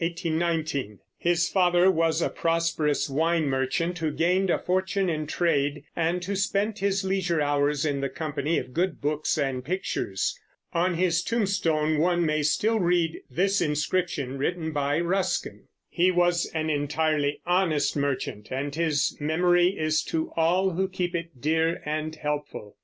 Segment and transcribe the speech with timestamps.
[1.19, 6.35] His father was a prosperous wine merchant who gained a fortune in trade, and who
[6.35, 10.35] spent his leisure hours in the company of good books and pictures.
[10.73, 16.71] On his tombstone one may still read this inscription written by Ruskin: "He was an
[16.71, 22.75] entirely honest merchant and his memory is to all who keep it dear and helpful.